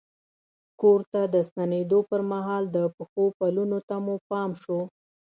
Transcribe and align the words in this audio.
کور 0.81 0.99
ته 1.11 1.21
د 1.33 1.35
ستنېدو 1.49 1.99
پر 2.09 2.21
مهال 2.31 2.63
د 2.75 2.77
پښو 2.95 3.25
پلونو 3.37 3.79
ته 3.87 3.95
مو 4.05 4.15
پام 4.29 4.51
شو. 4.61 4.79